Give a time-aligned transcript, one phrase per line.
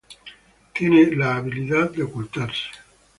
[0.73, 2.71] Tiene la habilidad de ocultarse.